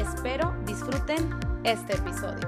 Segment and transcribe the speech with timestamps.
[0.00, 2.46] espero disfruten este episodio.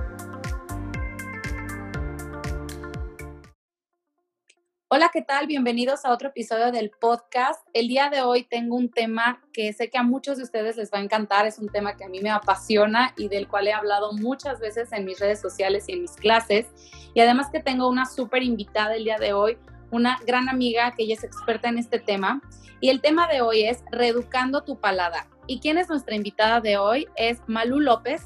[4.91, 5.47] Hola, ¿qué tal?
[5.47, 7.67] Bienvenidos a otro episodio del podcast.
[7.73, 10.93] El día de hoy tengo un tema que sé que a muchos de ustedes les
[10.93, 11.47] va a encantar.
[11.47, 14.93] Es un tema que a mí me apasiona y del cual he hablado muchas veces
[14.93, 16.67] en mis redes sociales y en mis clases.
[17.15, 19.57] Y además que tengo una súper invitada el día de hoy,
[19.91, 22.43] una gran amiga que ella es experta en este tema.
[22.81, 25.38] Y el tema de hoy es reeducando tu paladar.
[25.51, 27.09] ¿Y quién es nuestra invitada de hoy?
[27.17, 28.23] Es Malu López.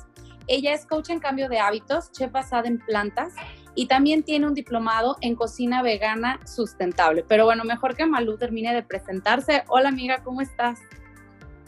[0.49, 3.33] Ella es coach en cambio de hábitos, chef basada en plantas
[3.77, 7.25] y también tiene un diplomado en cocina vegana sustentable.
[7.29, 9.63] Pero bueno, mejor que Malu termine de presentarse.
[9.69, 10.81] Hola amiga, ¿cómo estás?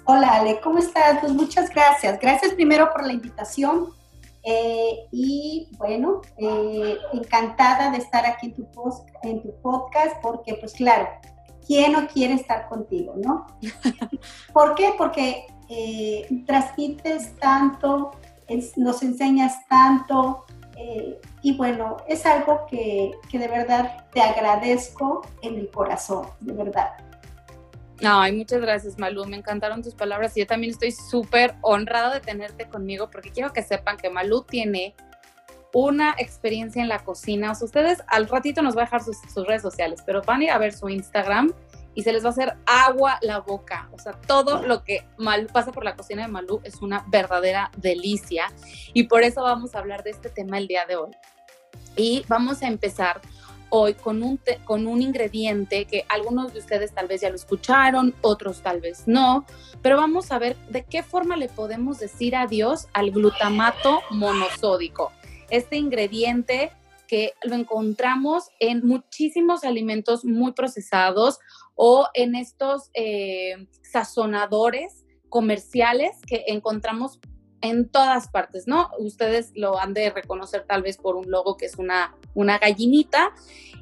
[0.06, 1.20] Hola Ale, ¿cómo estás?
[1.20, 2.18] Pues muchas gracias.
[2.18, 3.90] Gracias primero por la invitación.
[4.42, 10.54] Eh, y bueno, eh, encantada de estar aquí en tu, post, en tu podcast porque
[10.54, 11.08] pues claro,
[11.66, 13.46] ¿quién no quiere estar contigo, no?
[14.52, 14.92] ¿Por qué?
[14.96, 18.12] Porque eh, transmites tanto,
[18.76, 20.44] nos enseñas tanto,
[20.76, 26.52] eh, y bueno, es algo que, que, de verdad te agradezco en el corazón, de
[26.52, 26.90] verdad.
[28.02, 29.24] Ay, muchas gracias, Malú.
[29.24, 33.52] Me encantaron tus palabras y yo también estoy súper honrada de tenerte conmigo porque quiero
[33.52, 34.94] que sepan que Malú tiene
[35.72, 37.52] una experiencia en la cocina.
[37.52, 40.44] O sea, ustedes al ratito nos va a dejar sus, redes sociales, pero van a
[40.44, 41.52] ir a ver su Instagram
[41.94, 43.88] y se les va a hacer agua la boca.
[43.92, 47.70] O sea, todo lo que Malú pasa por la cocina de Malú es una verdadera
[47.76, 48.46] delicia.
[48.92, 51.12] Y por eso vamos a hablar de este tema el día de hoy.
[51.96, 53.20] Y vamos a empezar
[53.70, 58.14] hoy con un, con un ingrediente que algunos de ustedes tal vez ya lo escucharon,
[58.20, 59.44] otros tal vez no,
[59.82, 65.10] pero vamos a ver de qué forma le podemos decir adiós al glutamato monosódico
[65.50, 66.72] este ingrediente
[67.06, 71.38] que lo encontramos en muchísimos alimentos muy procesados
[71.74, 77.20] o en estos eh, sazonadores comerciales que encontramos
[77.60, 78.90] en todas partes, ¿no?
[78.98, 83.32] Ustedes lo han de reconocer tal vez por un logo que es una, una gallinita.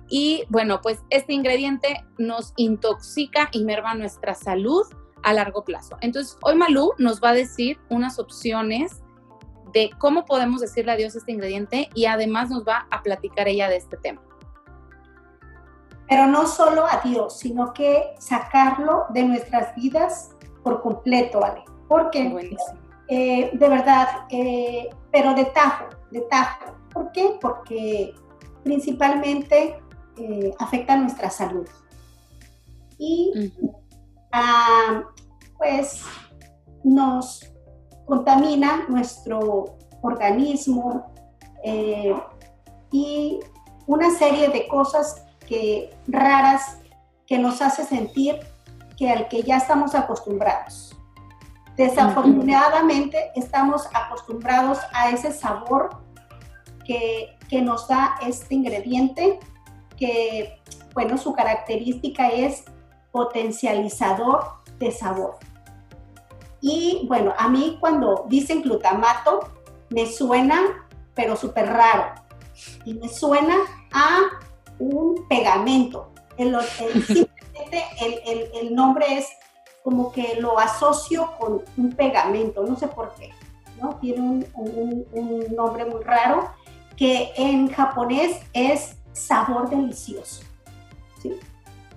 [0.08, 4.86] Y bueno, pues este ingrediente nos intoxica y merma nuestra salud
[5.22, 5.96] a largo plazo.
[6.00, 9.02] Entonces, hoy Malú nos va a decir unas opciones
[9.72, 13.68] de cómo podemos decirle adiós a este ingrediente y además nos va a platicar ella
[13.68, 14.22] de este tema.
[16.12, 21.64] Pero no solo adiós, sino que sacarlo de nuestras vidas por completo, ¿vale?
[21.88, 22.54] Porque,
[23.08, 26.74] eh, de verdad, eh, pero de tajo, de tajo.
[26.92, 27.38] ¿Por qué?
[27.40, 28.14] Porque
[28.62, 29.80] principalmente
[30.18, 31.66] eh, afecta nuestra salud.
[32.98, 33.50] Y
[34.32, 35.04] ah,
[35.56, 36.04] pues
[36.84, 37.50] nos
[38.04, 41.10] contamina nuestro organismo
[41.64, 42.14] eh,
[42.90, 43.40] y
[43.86, 45.24] una serie de cosas
[46.06, 46.78] raras
[47.26, 48.38] que nos hace sentir
[48.96, 50.96] que al que ya estamos acostumbrados.
[51.76, 55.96] Desafortunadamente estamos acostumbrados a ese sabor
[56.84, 59.40] que, que nos da este ingrediente,
[59.96, 60.60] que
[60.94, 62.64] bueno, su característica es
[63.10, 64.44] potencializador
[64.78, 65.36] de sabor.
[66.60, 69.40] Y bueno, a mí cuando dicen glutamato,
[69.90, 72.14] me suena, pero súper raro.
[72.84, 73.56] Y me suena
[73.92, 74.20] a
[74.78, 76.10] un pegamento.
[76.36, 76.58] El,
[77.06, 77.84] simplemente
[78.60, 79.28] el, nombre es
[79.82, 83.30] como que lo asocio con un pegamento, no sé por qué,
[83.80, 83.96] ¿no?
[83.96, 86.50] Tiene un, nombre muy raro
[86.96, 90.42] que en japonés es sabor delicioso.
[91.20, 91.34] ¿sí?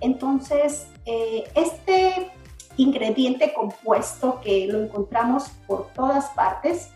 [0.00, 2.30] Entonces, eh, este
[2.76, 6.90] ingrediente compuesto que lo encontramos por todas partes,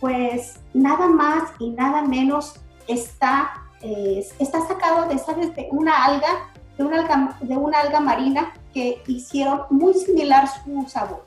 [0.00, 2.54] pues nada más y nada menos
[2.86, 3.65] está,
[4.38, 9.62] está sacado de, de una alga, de una alga, de una alga marina que hicieron
[9.70, 11.26] muy similar su sabor.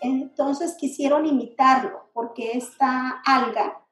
[0.00, 3.82] Entonces quisieron imitarlo porque esta alga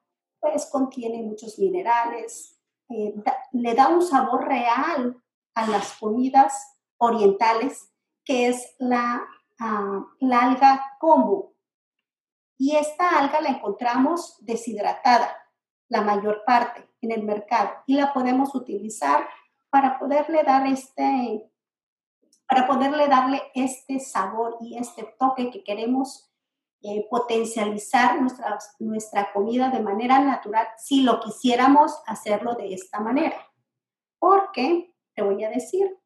[0.40, 2.58] pues contiene muchos minerales,
[2.90, 3.14] eh,
[3.52, 5.16] le da un sabor real
[5.54, 7.90] a las comidas orientales
[8.24, 9.22] que es la,
[9.58, 11.54] ah, la alga kombu.
[12.58, 15.34] Y esta alga la encontramos deshidratada,
[15.88, 17.70] la mayor parte, en el mercado.
[17.86, 19.28] Y la podemos utilizar
[19.70, 21.50] para poderle dar este,
[22.48, 26.30] para poderle darle este sabor y este toque que queremos
[26.82, 33.36] eh, potencializar nuestra, nuestra comida de manera natural si lo quisiéramos hacerlo de esta manera.
[34.18, 35.98] Porque, te voy a decir,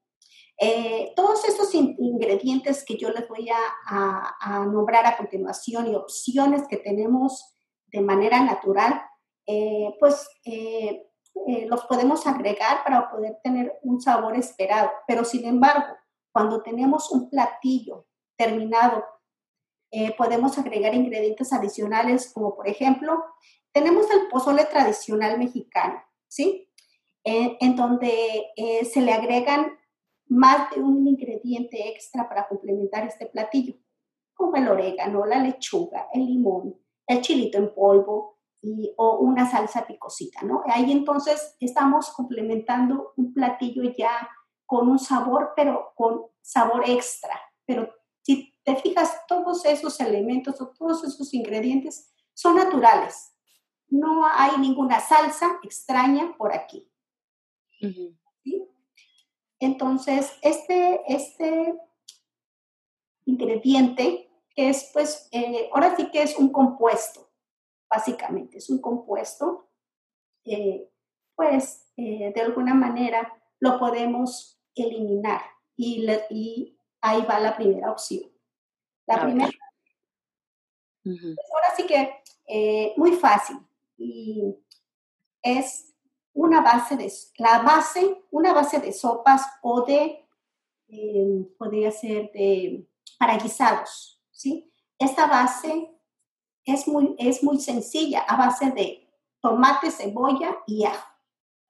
[0.60, 6.76] eh, todos estos ingredientes que yo les voy a, nombrar a continuación y opciones que
[6.76, 7.54] tenemos
[7.86, 9.00] de manera natural,
[9.50, 11.06] eh, pues eh,
[11.68, 14.90] los podemos agregar para poder tener un sabor esperado.
[15.06, 15.96] Pero sin embargo,
[16.32, 18.06] cuando tenemos un platillo
[18.36, 19.04] terminado,
[20.18, 23.24] podemos agregar ingredientes adicionales como por ejemplo,
[23.72, 26.68] tenemos el pozole tradicional mexicano, ¿sí?
[27.24, 28.50] en donde
[28.84, 29.78] se le agregan
[30.26, 33.74] más de un ingrediente extra para complementar este platillo,
[34.34, 39.86] como el orégano, la lechuga, el limón, el chilito en polvo y, o una salsa
[39.86, 40.62] picosita, ¿no?
[40.66, 44.28] Ahí entonces estamos complementando un platillo ya
[44.66, 47.40] con un sabor, pero con sabor extra.
[47.64, 53.34] Pero si te fijas, todos esos elementos o todos esos ingredientes son naturales.
[53.88, 56.90] No hay ninguna salsa extraña por aquí.
[59.58, 61.74] Entonces, este, este
[63.24, 67.27] ingrediente es, pues, eh, ahora sí que es un compuesto,
[67.90, 69.68] básicamente, es un compuesto,
[70.44, 70.90] eh,
[71.34, 75.40] pues, eh, de alguna manera lo podemos eliminar
[75.76, 78.30] y, y, ahí va la primera opción.
[79.06, 79.50] La primera,
[81.02, 82.22] pues, ahora sí que
[82.96, 83.58] muy fácil
[83.96, 84.54] y
[85.42, 85.94] es
[86.38, 90.24] una base de, la base, una base de sopas o de,
[90.88, 92.86] em, podría ser de,
[93.18, 94.72] para guisados, ¿sí?
[94.98, 95.90] Esta base
[96.72, 99.08] es muy, es muy sencilla, a base de
[99.40, 101.08] tomate, cebolla y ajo,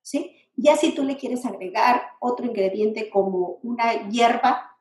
[0.02, 0.34] ¿sí?
[0.56, 4.76] Ya si tú le quieres agregar otro ingrediente como una hierba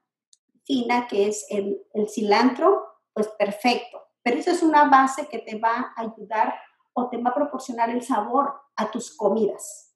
[0.65, 2.83] fina, que es el, cilantro,
[3.13, 4.01] pues perfecto.
[4.23, 6.55] Pero eso es una base que te va a ayudar
[6.93, 9.95] o te va a proporcionar el sabor a tus comidas.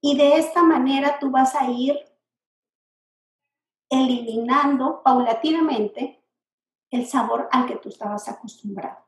[0.00, 1.98] Y de esta manera tú vas a ir
[3.88, 6.22] eliminando paulatinamente
[6.90, 9.03] el sabor al que tú estabas acostumbrado.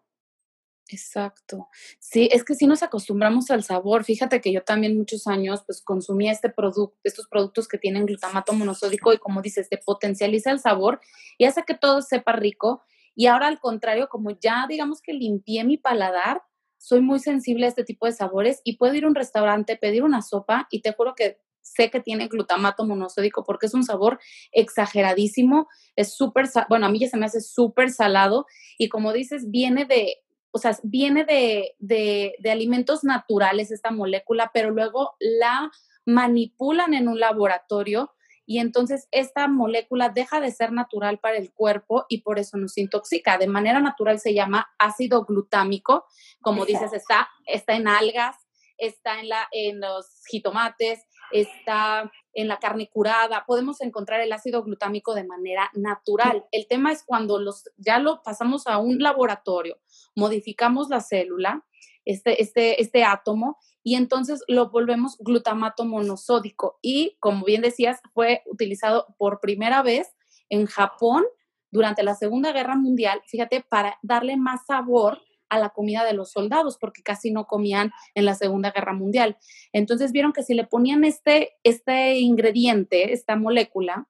[0.88, 1.68] Exacto.
[1.98, 4.04] Sí, es que si nos acostumbramos al sabor.
[4.04, 8.52] Fíjate que yo también muchos años pues consumía este producto, estos productos que tienen glutamato
[8.52, 11.00] monosódico y como dices, te potencializa el sabor
[11.38, 12.82] y hace que todo sepa rico.
[13.16, 16.42] Y ahora al contrario, como ya digamos que limpié mi paladar,
[16.78, 20.04] soy muy sensible a este tipo de sabores y puedo ir a un restaurante, pedir
[20.04, 24.20] una sopa y te juro que sé que tiene glutamato monosódico porque es un sabor
[24.52, 25.66] exageradísimo,
[25.96, 28.46] es súper, bueno, a mí ya se me hace súper salado
[28.78, 30.18] y como dices, viene de,
[30.56, 35.70] o sea, viene de, de, de alimentos naturales esta molécula, pero luego la
[36.06, 38.14] manipulan en un laboratorio
[38.46, 42.78] y entonces esta molécula deja de ser natural para el cuerpo y por eso nos
[42.78, 43.36] intoxica.
[43.36, 46.06] De manera natural se llama ácido glutámico,
[46.40, 48.36] como dices, está, está en algas,
[48.78, 54.62] está en, la, en los jitomates, está en la carne curada, podemos encontrar el ácido
[54.62, 56.44] glutámico de manera natural.
[56.52, 59.78] El tema es cuando los, ya lo pasamos a un laboratorio,
[60.14, 61.64] modificamos la célula,
[62.04, 66.78] este, este, este átomo, y entonces lo volvemos glutamato monosódico.
[66.82, 70.14] Y como bien decías, fue utilizado por primera vez
[70.48, 71.24] en Japón
[71.70, 76.30] durante la Segunda Guerra Mundial, fíjate, para darle más sabor a la comida de los
[76.30, 79.36] soldados, porque casi no comían en la Segunda Guerra Mundial.
[79.72, 84.08] Entonces vieron que si le ponían este, este ingrediente, esta molécula,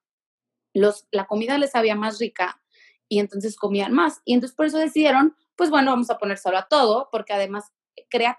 [0.73, 2.61] los, la comida les sabía más rica
[3.09, 4.21] y entonces comían más.
[4.25, 7.71] Y entonces por eso decidieron, pues bueno, vamos a poner solo a todo, porque además
[8.09, 8.37] crea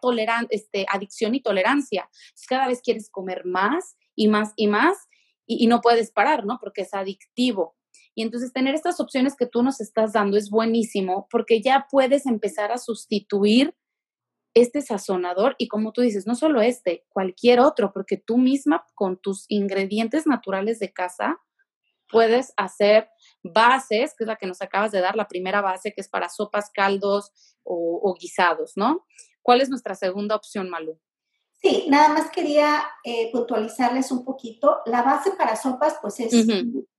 [0.51, 2.09] este, adicción y tolerancia.
[2.49, 5.09] cada vez quieres comer más y más y más
[5.47, 6.59] y, no puedes parar, ¿no?
[6.61, 7.78] Porque es adictivo.
[8.19, 12.27] Y entonces tener estas opciones que tú nos estás dando es buenísimo porque ya puedes
[12.27, 13.77] empezar a sustituir
[14.55, 19.21] este sazonador y como tú dices, no solo este, cualquier otro, porque tú misma con
[19.21, 21.41] tus ingredientes naturales de casa
[22.11, 23.09] puedes hacer
[23.45, 26.29] bases, que es la que nos acabas de dar, la primera base que es para
[26.29, 27.31] sopas, caldos
[27.63, 29.07] o guisados, ¿no?
[29.43, 30.99] ¿Cuál es nuestra segunda opción, Malu?
[31.61, 34.79] Sí, nada más quería eh, puntualizarles un poquito.
[34.87, 36.33] La base para sopas, pues es,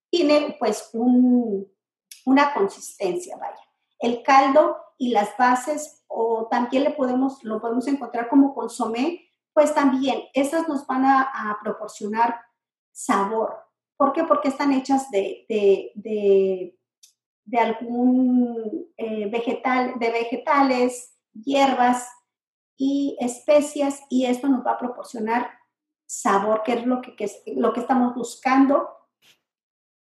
[0.09, 3.59] tiene pues una consistencia, vaya.
[3.99, 9.73] El caldo y las bases, o también le podemos, lo podemos encontrar como consomé, pues
[9.73, 12.39] también esas nos van a, proporcionar
[12.91, 13.57] sabor.
[13.97, 14.23] ¿Por qué?
[14.23, 16.77] Porque están hechas de, de,
[17.45, 22.07] de, algún eh, vegetal, de vegetales, hierbas,
[22.81, 25.51] y especias y esto nos va a proporcionar
[26.05, 27.13] sabor, que es lo que,
[27.57, 28.87] lo que estamos buscando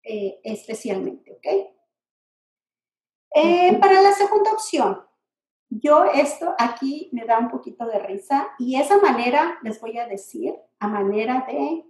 [0.05, 1.47] eh, especialmente, ¿ok?
[3.38, 5.01] Eh, para la segunda opción,
[5.69, 10.07] yo esto aquí me da un poquito de risa y esa manera, les voy a
[10.07, 11.85] decir, a manera de,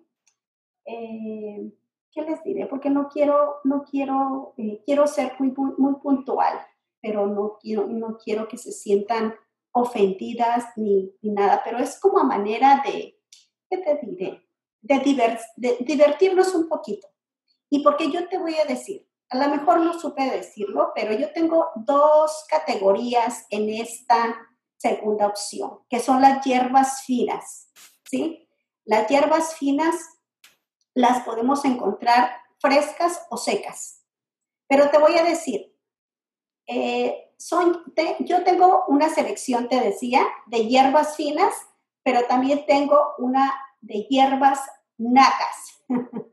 [0.85, 1.71] eh,
[2.11, 2.65] ¿qué les diré?
[2.65, 6.57] Porque no quiero, no quiero, eh, quiero ser muy, muy puntual,
[7.01, 9.35] pero no quiero, no quiero que se sientan
[9.71, 13.19] ofendidas ni, nada, pero es como a manera de,
[13.69, 14.47] ¿qué te diré?
[14.81, 14.99] De,
[15.57, 17.07] de divertirnos un poquito.
[17.69, 21.31] Y porque yo te voy a decir, a lo mejor no supe decirlo, pero yo
[21.33, 24.35] tengo dos categorías en esta
[24.77, 27.71] segunda opción, que son las hierbas finas,
[28.03, 28.47] ¿sí?
[28.85, 29.95] Las hierbas finas
[30.93, 34.03] las podemos encontrar frescas o secas.
[34.67, 35.75] Pero te voy a decir,
[36.67, 37.83] eh, son,
[38.19, 41.53] yo tengo una selección, te decía, de hierbas finas,
[42.03, 44.61] pero también tengo una de hierbas
[44.97, 45.83] nacas.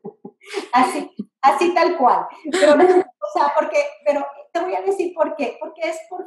[0.73, 1.11] Así,
[1.41, 2.27] así tal cual.
[2.51, 5.57] Pero, o sea, porque, pero te voy a decir por qué.
[5.61, 6.25] Porque es por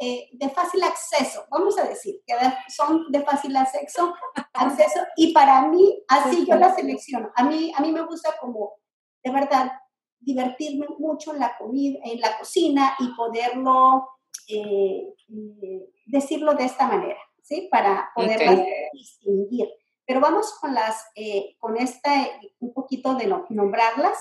[0.00, 2.34] eh, de fácil acceso, vamos a decir, que
[2.68, 4.14] son de fácil acceso,
[4.54, 7.30] acceso, y para mí, así yo la selecciono.
[7.34, 8.74] A mí, a mí me gusta como,
[9.22, 9.72] de verdad,
[10.20, 14.08] divertirme mucho en la comida, en la cocina y poderlo
[14.48, 15.14] eh,
[15.62, 17.68] eh, decirlo de esta manera, ¿sí?
[17.70, 19.68] Para poder distinguir.
[20.08, 21.04] Pero vamos con las,
[21.58, 22.10] con esta,
[22.60, 24.16] un poquito de nombrarlas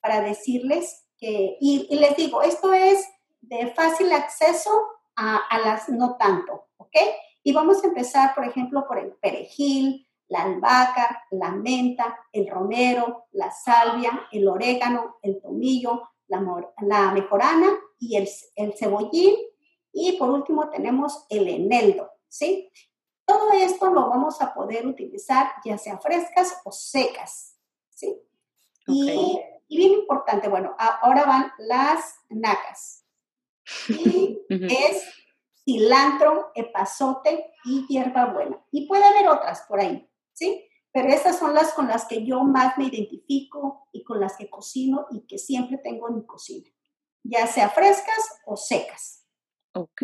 [0.00, 3.04] para decirles que, y, les digo, esto es
[3.40, 4.70] de fácil acceso
[5.16, 6.94] a, las no tanto, ¿ok?
[7.42, 13.24] Y vamos a empezar, por ejemplo, por el perejil, la albahaca, la menta, el romero,
[13.32, 17.66] la salvia, el orégano, el tomillo, la, mejorana
[17.98, 19.34] y el, cebollín.
[19.92, 22.70] Y por último tenemos el eneldo, ¿sí?
[23.32, 27.56] Todo esto lo vamos a poder utilizar ya sea frescas o secas,
[27.90, 28.20] ¿sí?
[28.86, 29.40] Y
[29.72, 33.06] y bien importante, bueno, ahora van las nacas.
[33.88, 35.02] Y es
[35.64, 38.62] cilantro, epazote y hierbabuena.
[38.70, 40.68] Y puede haber otras por ahí, ¿sí?
[40.92, 44.50] Pero estas son las con las que yo más me identifico y con las que
[44.50, 46.68] cocino y que siempre tengo en mi cocina,
[47.22, 49.26] ya sea frescas o secas.
[49.72, 50.02] Ok.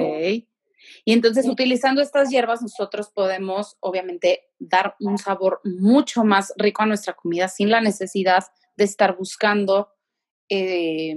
[1.05, 6.87] Y entonces utilizando estas hierbas nosotros podemos obviamente dar un sabor mucho más rico a
[6.87, 8.45] nuestra comida sin la necesidad
[8.77, 9.93] de estar buscando
[10.49, 11.15] eh,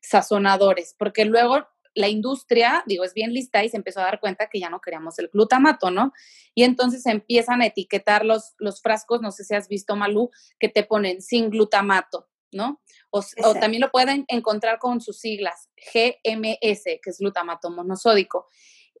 [0.00, 4.48] sazonadores, porque luego la industria, digo, es bien lista y se empezó a dar cuenta
[4.48, 6.12] que ya no queríamos el glutamato, ¿no?
[6.54, 10.68] Y entonces empiezan a etiquetar los, los frascos, no sé si has visto, Malú, que
[10.68, 12.80] te ponen sin glutamato, ¿no?
[13.10, 18.48] O, o, también lo pueden encontrar con sus siglas, GMS, que es glutamato monosódico.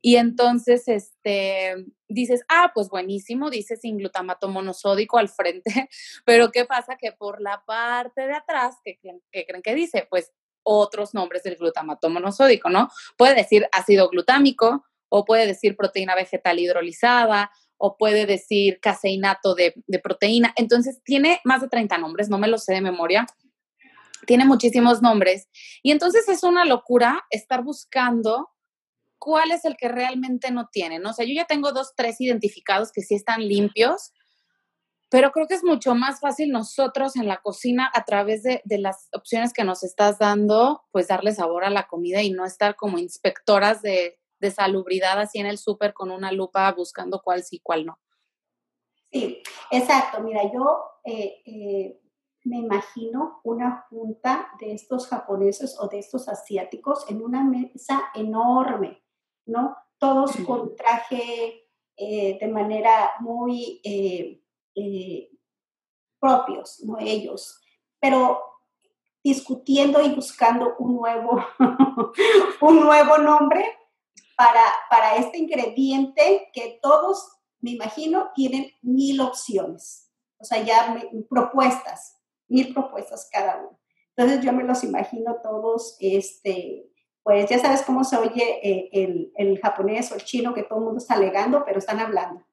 [0.04, 1.76] Y entonces, este,
[2.08, 5.62] dices, ah, pues buenísimo, dice sin glutamato monosódico al frente,
[6.26, 6.96] pero ¿qué pasa?
[7.00, 8.98] Que por la parte de atrás, ¿qué,
[9.46, 10.08] creen que dice?
[10.10, 10.32] Pues
[10.64, 12.90] otros nombres del glutamato monosódico, ¿no?
[13.16, 19.74] Puede decir ácido glutámico, o puede decir proteína vegetal hidrolizada, o puede decir caseinato de,
[19.86, 20.52] de proteína.
[20.56, 23.26] Entonces, tiene más de 30 nombres, no me lo sé de memoria,
[24.26, 25.48] tiene muchísimos nombres.
[25.82, 28.51] Y entonces es una locura estar buscando
[29.22, 31.10] cuál es el que realmente no tiene, ¿no?
[31.10, 34.12] O sea, yo ya tengo dos, tres identificados que sí están limpios,
[35.08, 39.08] pero creo que es mucho más fácil nosotros en la cocina, a través de, las
[39.12, 42.98] opciones que nos estás dando, pues darle sabor a la comida y no estar como
[42.98, 44.18] inspectoras de,
[44.52, 48.00] salubridad así en el súper con una lupa buscando cuál sí, cuál no.
[49.12, 50.20] Sí, exacto.
[50.20, 52.00] Mira, yo eh, eh,
[52.42, 59.01] me imagino una junta de estos japoneses o de estos asiáticos en una mesa enorme
[59.46, 59.76] ¿no?
[59.98, 64.42] Todos con traje eh, de manera muy eh,
[64.74, 65.30] eh,
[66.18, 66.98] propios, ¿no?
[66.98, 67.60] Ellos,
[68.00, 68.40] pero
[69.22, 71.44] discutiendo y buscando un nuevo,
[72.60, 73.64] un nuevo nombre
[74.36, 82.18] para, para este ingrediente que todos, me imagino, tienen mil opciones, o sea, ya propuestas,
[82.48, 83.78] mil propuestas cada uno.
[84.16, 86.91] Entonces yo me los imagino todos este,
[87.22, 90.78] pues ya sabes cómo se oye eh, el, el, japonés o el chino que todo
[90.80, 92.44] el mundo está alegando, pero están hablando.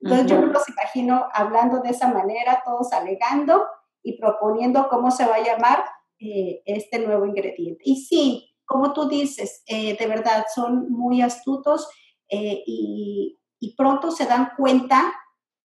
[0.00, 3.64] Entonces yo me los imagino hablando de esa manera, todos alegando
[4.02, 5.84] y proponiendo cómo se va a llamar
[6.18, 7.82] eh, este nuevo ingrediente.
[7.84, 11.88] Y sí, como tú dices, eh, de verdad son muy astutos
[12.28, 15.12] y, y, pronto se dan cuenta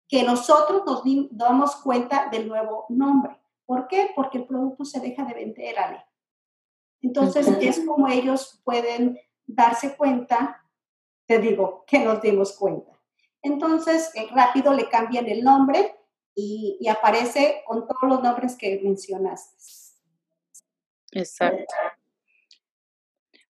[0.08, 3.40] que nosotros nos damos cuenta del nuevo nombre.
[3.68, 4.10] ¿Por qué?
[4.16, 6.04] Porque el producto se deja de vender, Ale.
[7.02, 10.64] Entonces es como ellos pueden darse cuenta,
[11.28, 12.92] te digo, que nos dimos cuenta.
[13.42, 15.96] Entonces eh, rápido le cambian el nombre
[16.36, 19.56] y, aparece con todos los nombres que mencionaste.
[21.12, 21.74] Exacto.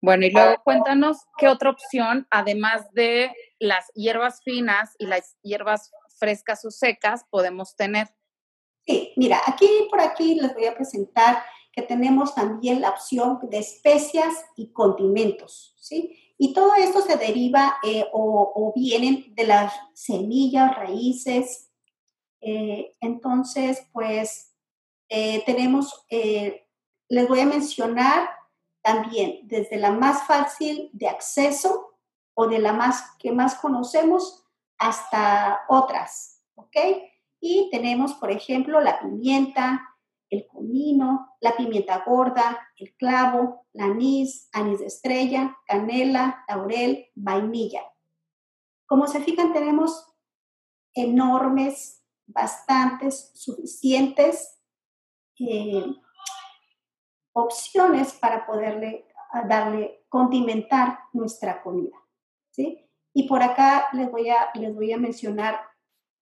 [0.00, 5.92] Bueno, y luego cuéntanos qué otra opción, además de las hierbas finas y las hierbas
[6.18, 8.08] frescas o secas, podemos tener.
[8.84, 13.58] Sí, mira, aquí por aquí les voy a presentar que tenemos también la opción de
[13.58, 16.18] especias y condimentos, ¿sí?
[16.44, 21.70] Y todo esto se deriva eh, o, vienen de las semillas, raíces.
[22.40, 24.52] Eh, entonces, pues
[25.08, 28.28] eh, tenemos, les voy a mencionar
[28.82, 31.94] también desde la más fácil de acceso
[32.34, 34.44] o de la más que más conocemos
[34.78, 36.76] hasta otras, ¿ok?
[37.40, 39.91] Y tenemos, por ejemplo, la pimienta,
[40.32, 47.82] el comino, la pimienta gorda, el clavo, la anís, anís de estrella, canela, laurel, vainilla.
[48.86, 50.10] Como se fijan, tenemos
[50.94, 54.58] enormes, bastantes, suficientes
[55.38, 55.84] eh,
[57.34, 59.06] opciones para poderle
[59.46, 61.96] darle, condimentar nuestra comida.
[62.50, 62.88] ¿sí?
[63.12, 65.60] Y por acá les voy a, les voy a mencionar,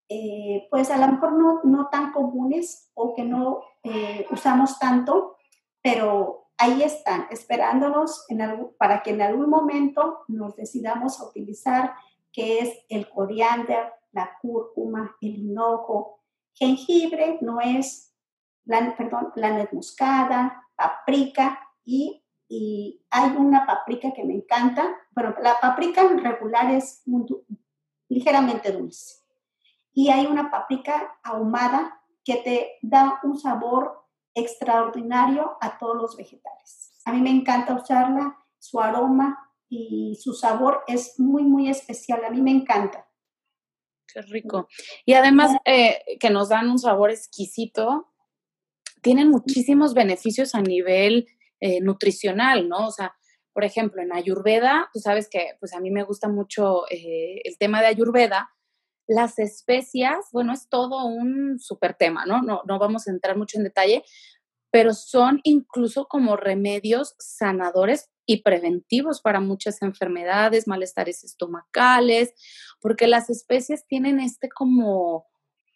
[0.08, 5.37] eh, pues a lo mejor no, no tan comunes o que no eh, usamos tanto,
[5.82, 11.94] pero ahí están, esperándonos en para que en algún momento nos decidamos a utilizar,
[12.32, 16.20] que es el coriander, la cúrcuma, el hinojo,
[16.52, 18.14] jengibre, nuez,
[18.64, 24.94] la, perdón, la nuez moscada, paprika y, y, hay una paprika que me encanta.
[25.12, 27.02] Bueno, la paprika regular es
[28.08, 29.25] ligeramente dulce.
[29.92, 32.00] Y hay una paprika ahumada
[32.30, 37.00] que te da un sabor extraordinario a todos los vegetales.
[37.04, 42.25] A mí me encanta usarla, su aroma y su sabor es muy, muy especial.
[42.25, 43.08] A mí me encanta.
[44.12, 44.68] Qué rico.
[45.04, 48.12] Y además eh, que nos dan un sabor exquisito,
[49.02, 51.26] tienen muchísimos beneficios a nivel
[51.60, 52.88] eh, nutricional, ¿no?
[52.88, 53.14] O sea,
[53.52, 57.58] por ejemplo, en Ayurveda, tú sabes que pues a mí me gusta mucho eh, el
[57.58, 58.50] tema de Ayurveda,
[59.10, 62.42] las especias, bueno, es todo un súper tema, ¿no?
[62.42, 62.62] ¿no?
[62.64, 64.04] No vamos a entrar mucho en detalle,
[64.70, 72.32] pero son incluso como remedios sanadores y preventivos para muchas enfermedades, malestares estomacales,
[72.80, 75.26] porque las especies tienen este como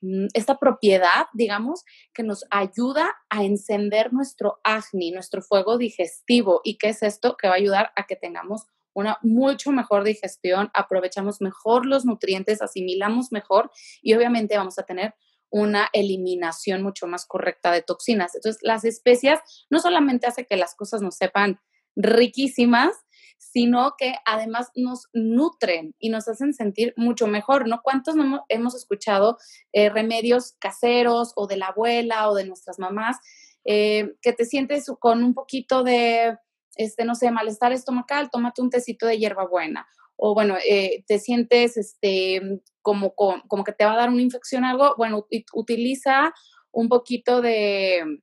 [0.01, 1.83] mm, esta propiedad, digamos,
[2.15, 6.61] que nos ayuda a encender nuestro acné, nuestro fuego digestivo.
[6.63, 7.37] ¿Y qué es esto?
[7.37, 12.63] Que va a ayudar a que tengamos una mucho mejor digestión, aprovechamos mejor los nutrientes,
[12.63, 15.15] asimilamos mejor y obviamente vamos a tener
[15.51, 18.35] una eliminación mucho más correcta de toxinas.
[18.35, 21.61] Entonces, las especias no solamente hace que las cosas nos sepan
[21.95, 22.97] riquísimas,
[23.39, 27.83] sino que además nos nutren y nos hacen sentir mucho mejor, ¿no?
[27.83, 29.39] ¿Cuántos no hemos escuchado
[29.73, 33.19] eh, remedios caseros o de la abuela o de nuestras mamás
[33.65, 36.37] eh, que te sientes con un poquito de
[36.77, 39.87] este, no sé, malestar estomacal, tómate un tecito de hierbabuena.
[40.17, 44.65] O bueno, eh, te sientes este, como, como que te va a dar una infección
[44.65, 46.33] algo, bueno, utiliza
[46.71, 48.21] un poquito de,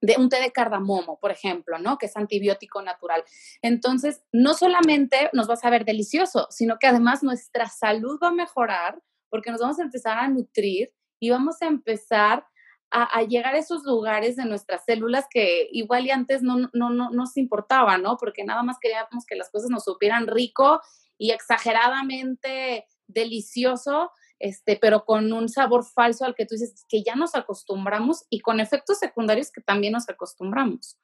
[0.00, 1.98] de un té de cardamomo, por ejemplo, ¿no?
[1.98, 3.24] Que es antibiótico natural.
[3.62, 8.32] Entonces, no solamente nos va a saber delicioso, sino que además nuestra salud va a
[8.32, 12.46] mejorar porque nos vamos a empezar a nutrir y vamos a empezar
[12.90, 17.10] a, llegar a esos lugares de nuestras células que igual y antes no, no, no
[17.10, 18.16] nos importaba, ¿no?
[18.16, 20.80] Porque nada más queríamos que las cosas nos supieran rico
[21.18, 27.14] y exageradamente delicioso, este, pero con un sabor falso al que tú dices que ya
[27.14, 30.98] nos acostumbramos y con efectos secundarios que también nos acostumbramos.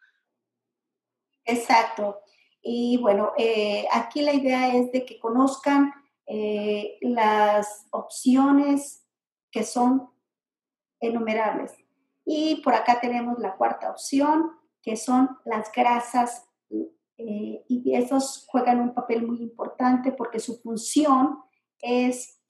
[1.45, 2.21] Exacto.
[2.63, 5.93] Y bueno, eh, aquí la idea es de que conozcan
[6.27, 9.05] eh, las opciones
[9.51, 10.14] que son
[11.07, 11.75] enumerables.
[12.25, 16.47] Y por acá tenemos la cuarta opción, que son las grasas,
[17.17, 21.39] eh, y esos juegan un papel muy importante porque su función
[21.81, 22.41] es,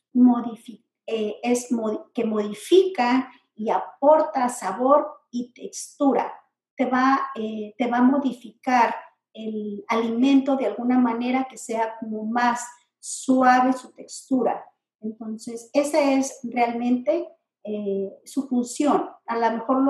[1.07, 1.69] eh, es
[2.15, 6.33] que modifica y aporta sabor y textura.
[6.77, 8.95] Te va, eh, te va a modificar
[9.33, 12.67] el alimento de alguna manera que sea como más
[12.99, 14.65] suave su textura.
[15.01, 17.29] Entonces, ese es realmente
[17.65, 19.09] eh, su función.
[19.27, 19.83] A lo mejor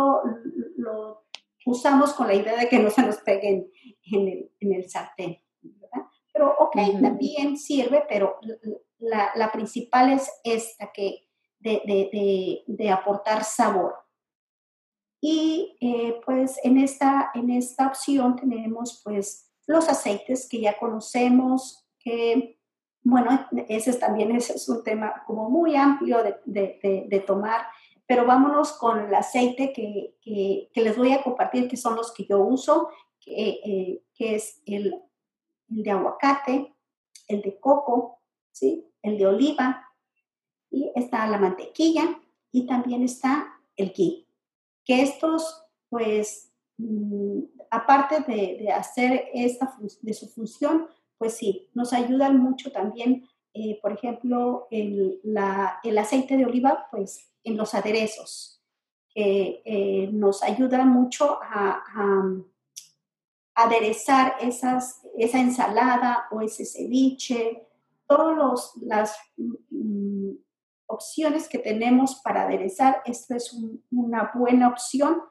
[0.77, 1.25] lo,
[1.67, 3.69] usamos con la idea de que no se nos peguen
[4.13, 5.43] en el, en el sartén,
[6.33, 8.39] Pero ok, también sirve, pero
[8.99, 13.95] la, principal es esta, que de, aportar sabor.
[15.21, 21.89] Y eh, pues en esta, en esta opción tenemos pues los aceites que ya conocemos,
[21.99, 22.61] que
[23.05, 27.67] bueno, ese también es un tema como muy amplio de, tomar,
[28.07, 32.41] pero vámonos con el aceite que, les voy a compartir, que son los que yo
[32.41, 32.89] uso,
[33.21, 34.95] que, eh, es el
[35.71, 36.75] el de aguacate,
[37.29, 38.21] el de coco,
[38.53, 38.87] ¿sí?
[39.03, 39.89] el de oliva,
[40.71, 44.27] y está la mantequilla y también está el ghee.
[44.85, 47.41] Que estos, pues, mm,
[47.71, 50.89] aparte de, hacer esta de su función,
[51.25, 55.23] pues sí, nos ayudan mucho también, eh, por ejemplo, el,
[55.99, 58.63] aceite de oliva, pues en los aderezos,
[59.09, 61.83] que eh, nos ayuda mucho a,
[63.55, 67.69] aderezar esas, esa ensalada o ese ceviche,
[68.07, 70.33] todas las mm,
[70.85, 73.57] opciones que tenemos para aderezar, esta es
[73.91, 75.23] una buena opción.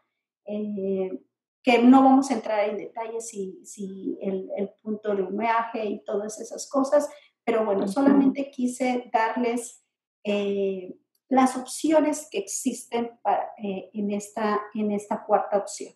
[0.46, 1.22] Eh,
[1.64, 6.04] que no vamos a entrar en detalles si, si el, el, punto de humeaje y
[6.04, 7.10] todas esas cosas,
[7.46, 9.82] pero bueno, solamente quise darles
[10.26, 10.94] eh,
[11.30, 15.94] las opciones que existen para, eh, en, esta, en esta cuarta opción.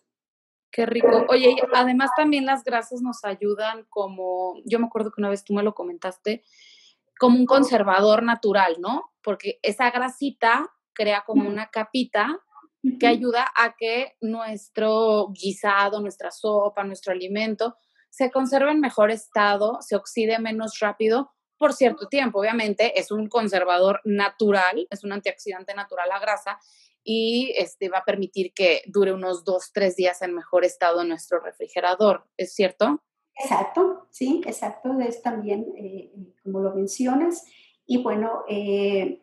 [0.70, 1.24] Qué rico.
[1.28, 5.54] Oye, además también las grasas nos ayudan como, yo me acuerdo que una vez tú
[5.54, 6.44] me lo comentaste,
[7.18, 9.12] como un conservador natural, ¿no?
[9.22, 12.40] Porque esa grasita crea como una capita
[12.98, 17.76] que ayuda a que nuestro guisado, nuestra sopa, nuestro alimento
[18.10, 22.40] se conserve en mejor estado, se oxide menos rápido por cierto tiempo.
[22.40, 26.58] Obviamente es un conservador natural, es un antioxidante natural la grasa
[27.02, 31.08] y este va a permitir que dure unos dos, tres días en mejor estado en
[31.08, 33.02] nuestro refrigerador, ¿es cierto?
[33.34, 37.44] Exacto, sí, exacto, es también eh, como lo mencionas.
[37.86, 39.22] Y bueno, eh,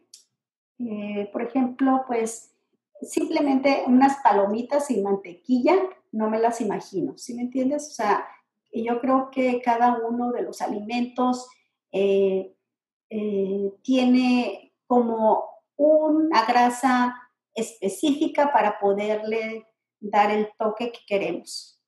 [0.80, 2.55] eh, por ejemplo, pues
[3.02, 5.76] simplemente unas palomitas sin mantequilla,
[6.12, 7.88] no me las imagino, ¿sí me entiendes?
[7.90, 8.28] O sea,
[8.72, 11.48] yo creo que cada uno de los alimentos
[11.92, 12.54] eh,
[13.10, 15.46] eh, tiene como
[15.78, 17.16] una grasa
[17.54, 19.66] específica para poderle
[20.00, 21.80] dar el toque que queremos.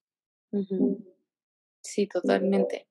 [1.81, 2.87] Sí, totalmente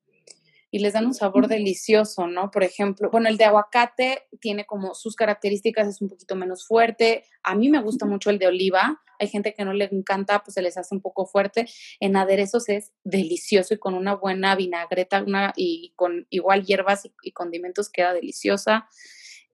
[0.77, 2.51] y les dan un sabor delicioso, ¿no?
[2.51, 7.25] Por ejemplo, bueno, el de aguacate tiene como sus características, es un poquito menos fuerte.
[7.43, 9.03] A mí me gusta mucho el de oliva.
[9.19, 11.65] Hay gente que no le encanta, pues se les hace un poco fuerte.
[11.99, 17.33] En aderezos es delicioso y con una buena vinagreta una, y con igual hierbas y,
[17.33, 18.87] condimentos queda deliciosa.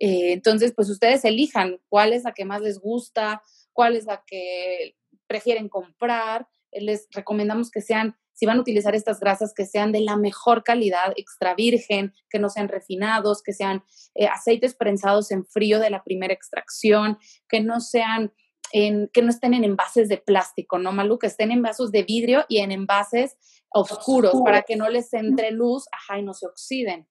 [0.01, 4.25] Eh, entonces, pues ustedes elijan cuál es la que más les gusta, cuál es la
[4.27, 4.97] que
[5.29, 6.49] prefieren comprar.
[6.73, 10.65] Les recomendamos que sean si van a utilizar estas grasas que sean de la mejor
[10.65, 13.85] calidad, extra virgen, que no sean refinados, que sean
[14.17, 18.33] eh, aceites prensados en frío de la primera extracción, que no sean
[18.73, 21.21] en, que no estén en envases de plástico, ¿no, Malu?
[21.21, 23.37] Que estén en vasos de vidrio y en envases
[23.71, 27.07] oscuros para que no les entre luz, ajá, y no se oxiden.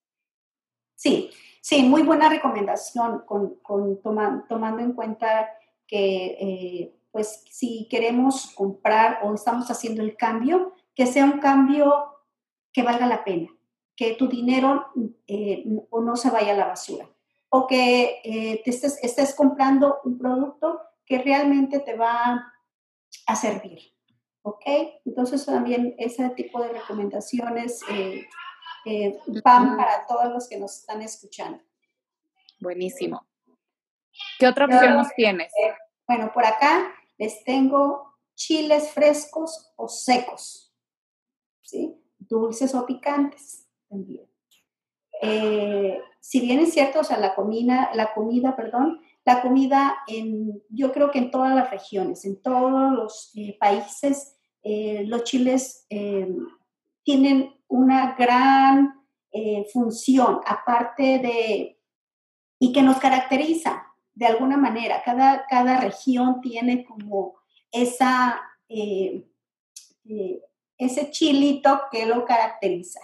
[0.97, 1.29] Sí,
[1.61, 3.57] sí, muy buena recomendación con,
[4.49, 5.49] tomando en cuenta
[5.87, 12.19] que, eh, pues, si queremos comprar o estamos haciendo el cambio, que sea un cambio
[12.71, 13.49] que valga la pena,
[13.95, 14.91] que tu dinero
[15.25, 17.09] eh, no se vaya a la basura
[17.49, 22.53] o que eh, te estés, comprando un producto que realmente te va
[23.25, 23.79] a servir.
[24.43, 24.61] ¿Ok?
[25.03, 28.27] Entonces también ese tipo de recomendaciones eh,
[29.43, 31.63] van para todos los que nos están escuchando.
[32.59, 33.25] Buenísimo.
[34.37, 35.51] ¿Qué otra opción nos tienes?
[36.07, 40.70] bueno, por acá les tengo chiles frescos o secos.
[42.17, 44.31] Dulces o picantes también.
[45.21, 50.63] Eh, si bien es cierto, o sea, la comida, la comida, perdón, la comida en,
[50.69, 55.87] yo creo que en todas las regiones, en todos los eh, países, eh, los chiles
[57.03, 58.99] tienen una gran
[59.71, 61.79] función, aparte de,
[62.59, 65.01] y que nos caracteriza de alguna manera.
[65.03, 67.35] Cada, cada región tiene como
[67.71, 68.39] esa
[70.81, 72.99] ese chilito que lo caracteriza.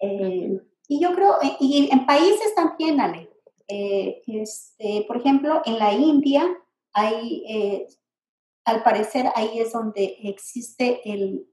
[0.00, 3.30] Eh, y yo creo, eh, y en países también, Ale,
[3.68, 6.44] eh, este, por ejemplo, en la India
[6.92, 7.86] hay,
[8.64, 11.46] al parecer ahí es donde existe el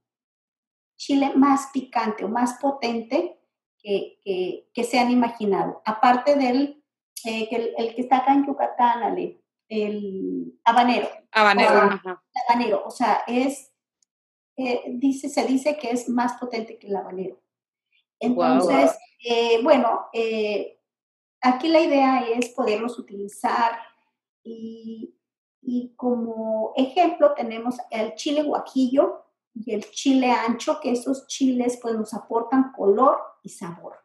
[0.98, 3.40] chile más picante o más potente
[3.78, 4.20] que,
[4.74, 5.82] que, se han imaginado.
[5.86, 6.84] Aparte del
[7.24, 11.08] que el, que está acá en Yucatán, Ale, el habanero.
[11.32, 12.02] Habanero,
[12.50, 13.72] habanero, o sea, es
[14.60, 17.41] eh, dice, se dice que es más potente que el habanero.
[18.19, 18.91] Entonces,
[19.24, 20.82] eh, bueno, eh,
[21.39, 23.80] aquí la idea es poderlos utilizar
[24.43, 25.15] y,
[25.62, 31.95] y, como ejemplo tenemos el chile guajillo y el chile ancho, que esos chiles pues
[31.95, 33.95] nos aportan color y sabor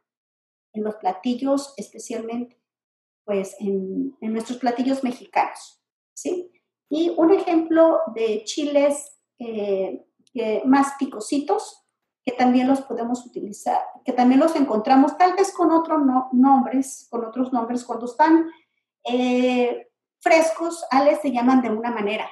[0.72, 2.60] en los platillos, especialmente
[3.24, 5.82] pues en, en nuestros platillos mexicanos,
[6.14, 6.52] ¿sí?
[6.88, 9.18] Y un ejemplo de chiles
[10.64, 11.84] más picositos
[12.24, 16.00] que también los podemos utilizar, que también los encontramos tal vez con otros
[16.32, 18.50] nombres, con otros nombres, cuando están
[19.04, 22.28] eh, frescos, les se llaman de una manera.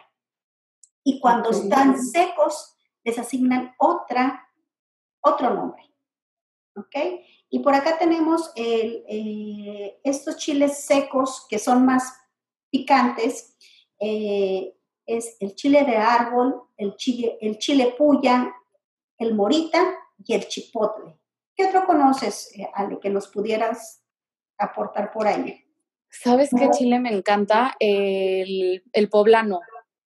[1.05, 4.49] Y cuando están secos, les asignan otra,
[5.21, 5.83] otro nombre.
[6.75, 6.97] ¿Ok?
[7.51, 12.15] Y por acá tenemos eh, estos chiles secos que son más
[12.71, 13.59] picantes.
[13.99, 14.75] Eh,
[15.17, 18.55] es el chile de árbol, el chile, el chile puya,
[19.19, 19.83] el morita
[20.25, 21.19] y el chipotle.
[21.55, 24.03] ¿Qué otro conoces, eh, Ale, que nos pudieras
[24.59, 25.65] aportar por ahí?
[26.09, 27.75] ¿Sabes qué chile me encanta?
[27.79, 29.61] El, poblano.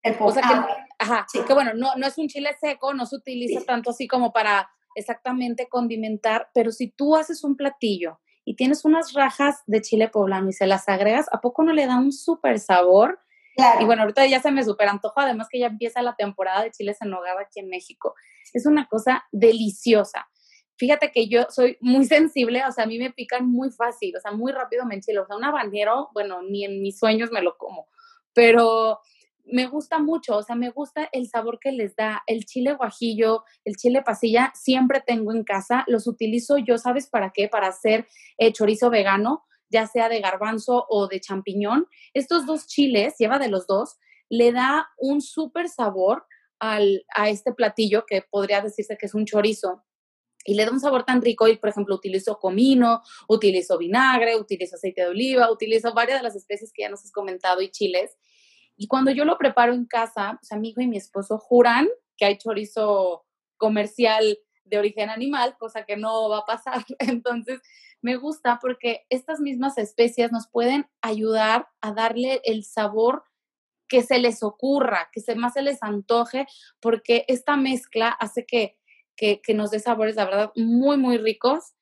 [0.03, 0.67] El poblano.
[0.67, 4.07] Ah, ajá, que bueno, no, no es un chile seco, no se utiliza tanto así
[4.07, 9.81] como para exactamente condimentar, pero si tú haces un platillo y tienes unas rajas de
[9.81, 13.19] chile poblano y se las agregas, ¿a poco no le da un súper sabor?
[13.79, 16.71] Y bueno, ahorita ya se me super antojo, además que ya empieza la temporada de
[16.71, 18.15] chiles en nogada aquí en México.
[18.53, 20.27] Es una cosa deliciosa.
[20.77, 24.19] Fíjate que yo soy muy sensible, o sea, a mí me pican muy fácil, o
[24.19, 25.23] sea, muy rápido me enchilo.
[25.23, 27.87] O sea, un habanero, bueno, ni en mis sueños me lo como,
[28.33, 28.99] pero
[29.45, 32.23] me gusta mucho, o sea, me gusta el sabor que les da.
[32.27, 35.83] El chile guajillo, el chile pasilla, siempre tengo en casa.
[35.87, 37.47] Los utilizo yo, ¿sabes para qué?
[37.47, 41.87] Para hacer eh, chorizo vegano, ya sea de garbanzo o de champiñón.
[42.13, 43.97] Estos dos chiles, lleva de los dos,
[44.29, 46.25] le da un súper sabor
[46.59, 49.83] al, a este platillo que podría decirse que es un chorizo.
[50.47, 54.75] Y le da un sabor tan rico y, por ejemplo, utilizo comino, utilizo vinagre, utilizo
[54.75, 58.15] aceite de oliva, utilizo varias de las especies que ya nos has comentado y chiles
[58.77, 62.25] y cuando yo lo preparo en casa, pues mi hijo y mi esposo juran que
[62.25, 63.25] hay chorizo
[63.57, 66.85] comercial de origen animal, cosa que no va a pasar.
[66.99, 67.61] Entonces,
[68.01, 73.23] me gusta porque estas mismas especias nos pueden ayudar a darle el sabor
[73.87, 76.47] que se les ocurra, que se más se les antoje,
[76.79, 78.77] porque esta mezcla hace que,
[79.15, 81.74] que, que nos dé sabores, la verdad, muy, muy ricos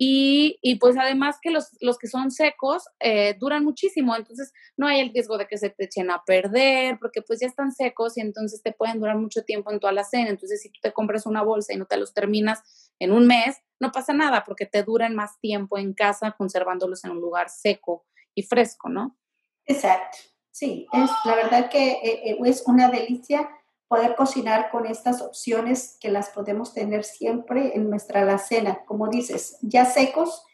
[0.00, 4.86] y, y, pues además que los, los que son secos eh, duran muchísimo, entonces no
[4.86, 8.16] hay el riesgo de que se te echen a perder, porque pues ya están secos
[8.16, 10.30] y entonces te pueden durar mucho tiempo en toda la cena.
[10.30, 12.62] Entonces si tú te compras una bolsa y no te los terminas
[13.00, 17.10] en un mes, no pasa nada, porque te duran más tiempo en casa conservándolos en
[17.10, 18.06] un lugar seco
[18.36, 19.18] y fresco, ¿no?
[19.66, 20.18] Exacto,
[20.52, 23.50] sí, es la verdad que eh, eh, es una delicia
[23.88, 28.84] poder cocinar con estas opciones que las podemos tener siempre en nuestra alacena.
[28.84, 30.44] Como dices, ya secos,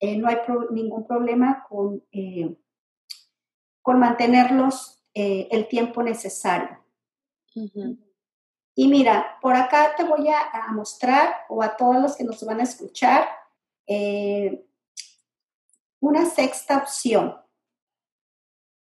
[0.00, 0.38] eh, no hay
[0.70, 2.56] ningún problema con, eh,
[3.80, 6.78] con mantenerlos eh, el tiempo necesario.
[8.74, 12.44] Y mira, por acá te voy a, a, mostrar, o a todos los que nos
[12.44, 13.28] van a escuchar,
[16.00, 17.36] una sexta opción,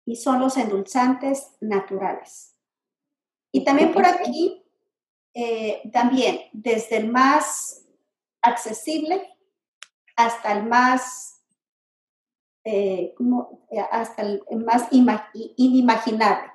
[0.06, 2.53] y son los endulzantes naturales.
[3.54, 4.66] Y también por aquí,
[5.32, 7.86] eh, también desde el más
[8.42, 9.38] accesible
[10.16, 11.40] hasta el más,
[12.64, 13.14] eh,
[13.70, 16.50] eh, hasta el más inimaginable.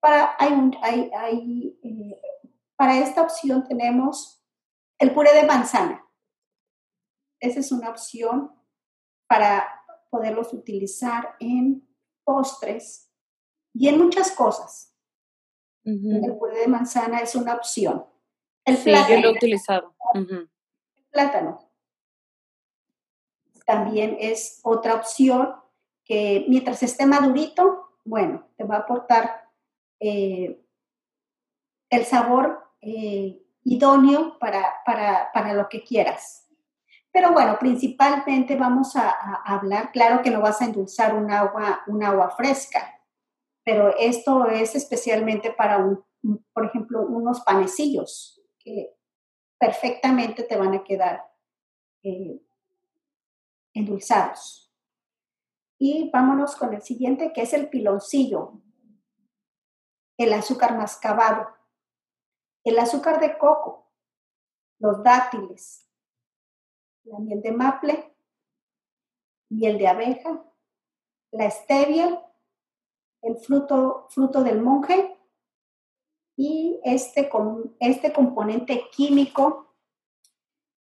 [0.00, 2.20] Para, hay hay,
[2.74, 4.44] para esta opción tenemos
[4.98, 6.04] el puré de manzana.
[7.38, 8.50] Esa es una opción
[9.28, 11.88] para poderlos utilizar en
[12.24, 13.08] postres
[13.72, 14.95] y en muchas cosas.
[15.86, 18.04] El puré de manzana es una opción.
[18.64, 19.14] El sí, plátano.
[19.14, 19.94] yo lo he utilizado.
[20.14, 20.50] El
[21.10, 21.70] plátano.
[23.64, 25.54] También es otra opción
[26.04, 29.48] que mientras esté madurito, bueno, te va a aportar
[30.00, 30.60] eh,
[31.90, 36.48] el sabor eh, idóneo para, para, para, lo que quieras.
[37.12, 41.82] Pero bueno, principalmente vamos a, a, hablar, claro que no vas a endulzar un agua,
[41.86, 42.95] un agua fresca,
[43.66, 46.04] pero esto es especialmente para, un,
[46.52, 48.96] por ejemplo, unos panecillos que
[49.58, 51.28] perfectamente te van a quedar
[52.04, 52.40] eh,
[53.74, 54.72] endulzados.
[55.80, 58.62] Y vámonos con el siguiente, que es el piloncillo,
[60.16, 61.48] el azúcar mascabado,
[62.62, 63.90] el azúcar de coco,
[64.78, 65.90] los dátiles,
[67.02, 68.16] la miel de maple,
[69.50, 70.44] miel de abeja,
[71.32, 72.22] la stevia
[73.26, 75.16] el fruto, fruto del monje
[76.36, 77.28] y este,
[77.80, 79.74] este componente químico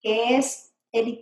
[0.02, 1.20] que es el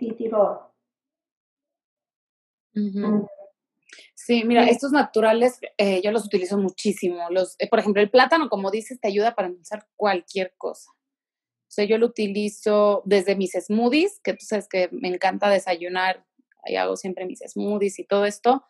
[4.16, 7.30] Sí, mira, estos naturales eh, yo los utilizo muchísimo.
[7.30, 10.92] Los, eh, por ejemplo, el plátano, como dices, te ayuda para endulzar cualquier cosa.
[10.92, 16.26] O sea, yo lo utilizo desde mis smoothies, que tú sabes que me encanta desayunar,
[16.64, 18.64] ahí hago siempre mis smoothies y todo esto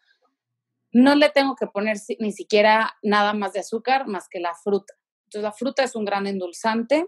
[0.94, 4.94] no le tengo que poner ni siquiera nada más de azúcar más que la fruta.
[5.26, 7.08] Entonces la fruta es un gran endulzante.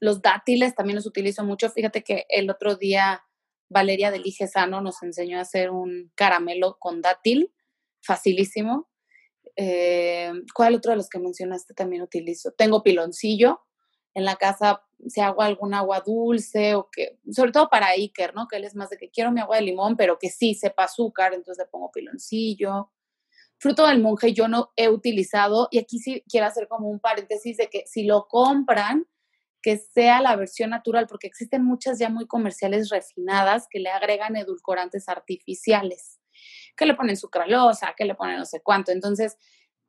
[0.00, 1.68] Los dátiles también los utilizo mucho.
[1.68, 3.22] Fíjate que el otro día
[3.68, 7.52] Valeria del Sano nos enseñó a hacer un caramelo con dátil,
[8.00, 8.88] facilísimo.
[9.56, 12.52] Eh, ¿Cuál otro de los que mencionaste también utilizo?
[12.52, 13.60] Tengo piloncillo.
[14.14, 18.48] En la casa, si hago algún agua dulce o que, sobre todo para Iker, ¿no?
[18.48, 20.84] Que él es más de que quiero mi agua de limón, pero que sí sepa
[20.84, 22.90] azúcar, entonces le pongo piloncillo.
[23.58, 27.56] Fruto del monje yo no he utilizado, y aquí sí quiero hacer como un paréntesis
[27.56, 29.06] de que si lo compran,
[29.62, 34.36] que sea la versión natural, porque existen muchas ya muy comerciales refinadas que le agregan
[34.36, 36.18] edulcorantes artificiales,
[36.76, 38.92] que le ponen sucralosa, que le ponen no sé cuánto.
[38.92, 39.36] Entonces,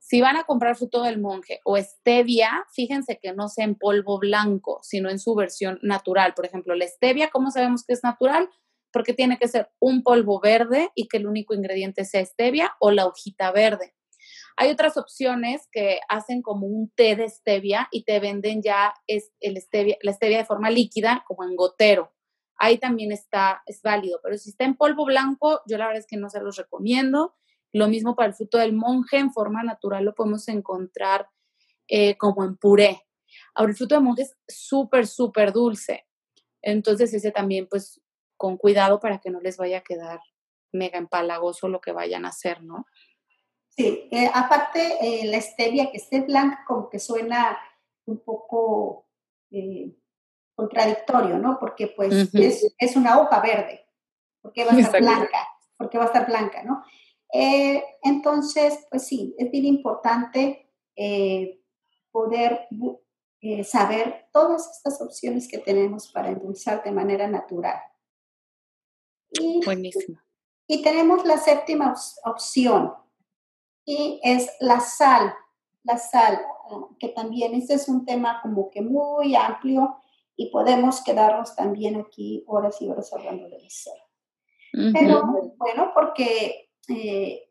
[0.02, 4.18] si van a comprar fruto del monje o stevia, fíjense que no sea en polvo
[4.18, 6.34] blanco, sino en su versión natural.
[6.34, 8.50] Por ejemplo, la stevia, ¿cómo sabemos que es natural?
[8.92, 12.90] Porque tiene que ser un polvo verde y que el único ingrediente sea stevia o
[12.90, 13.94] la hojita verde.
[14.58, 19.32] Hay otras opciones que hacen como un té de stevia y te venden ya es
[19.40, 22.12] el stevia, la stevia de forma líquida, como en gotero.
[22.58, 26.08] Ahí también está, es válido, pero si está en polvo blanco, yo la verdad es
[26.08, 27.36] que no se los recomiendo.
[27.74, 31.28] Lo mismo para el fruto del monje, en forma natural lo podemos encontrar
[31.88, 33.08] eh, como en puré.
[33.56, 36.06] Ahora, el fruto del monje es súper, súper dulce.
[36.62, 38.02] Entonces, ese también, pues,
[38.38, 40.20] con cuidado para que no les vaya a quedar
[40.74, 42.86] mega empalagoso lo que vayan a hacer, ¿no?
[43.70, 47.58] Sí, eh, aparte eh, la stevia que esté blanca como que suena
[48.06, 49.08] un poco
[49.52, 49.96] eh,
[50.56, 51.58] contradictorio, ¿no?
[51.60, 53.86] Porque pues es, una hoja verde,
[54.42, 56.84] porque va a estar blanca, porque va a estar blanca, ¿no?
[57.32, 60.70] Entonces, pues sí, es bien importante
[62.12, 62.68] poder
[63.64, 67.80] saber todas estas opciones que tenemos para endulzar de manera natural.
[69.66, 70.20] Buenísimo.
[70.68, 71.94] Y tenemos la séptima
[72.26, 72.94] opción,
[73.84, 75.34] y es la sal,
[75.84, 76.40] la sal,
[77.00, 79.98] que también este es un tema como que muy amplio
[80.38, 83.98] y podemos quedarnos también aquí horas y horas hablando de la sal.
[84.94, 85.24] Pero
[85.58, 87.50] bueno, porque eh,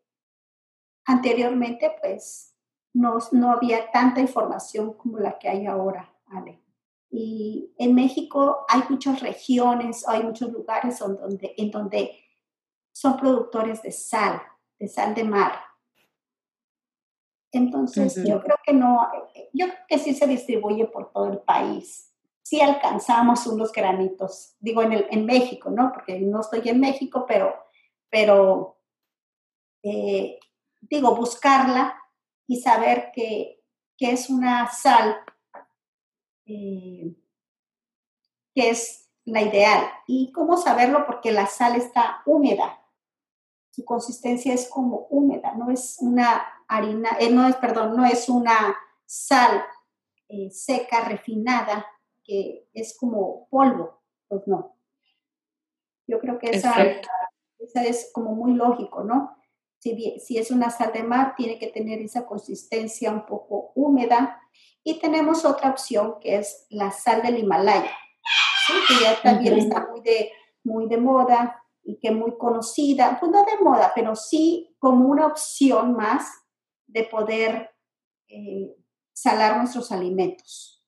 [1.05, 2.55] anteriormente pues
[2.93, 6.63] no, no había tanta información como la que hay ahora, Ale.
[7.11, 12.21] Y en México hay muchas regiones, hay muchos lugares donde, en donde
[12.93, 14.41] son productores de sal,
[14.79, 15.53] de sal de mar.
[17.53, 19.09] Entonces, yo creo que no,
[19.53, 22.15] yo creo que sí se distribuye por todo el país.
[22.43, 25.93] Sí alcanzamos unos granitos, digo en, el, en México, ¿no?
[25.93, 27.55] Porque no estoy en México, pero,
[28.09, 28.80] pero
[29.83, 30.39] eh,
[30.81, 32.01] digo, buscarla
[32.47, 33.57] y saber que,
[33.99, 35.15] es una sal
[36.47, 37.15] eh,
[38.55, 39.91] que es la ideal.
[40.07, 41.05] ¿Y cómo saberlo?
[41.05, 42.83] Porque la sal está húmeda.
[43.71, 48.31] Su consistencia es como húmeda, no es una harina, eh, no es, perdón, no es
[48.31, 49.63] una sal
[50.51, 51.85] seca, refinada,
[52.25, 54.77] que es como polvo, pues no.
[56.07, 56.75] Yo creo que esa,
[57.59, 59.40] esa es como muy lógico, ¿no?
[59.81, 64.41] Si, si es una sal de mar, tiene que tener esa consistencia un poco húmeda.
[64.85, 67.91] Y tenemos otra opción que es la sal del Himalaya,
[68.89, 70.31] que ya también está muy de,
[70.63, 75.27] muy de moda y que muy conocida, pues no de moda, pero sí como una
[75.27, 76.31] opción más
[76.87, 77.71] de poder
[78.29, 78.77] eh,
[79.13, 80.83] salar nuestros alimentos.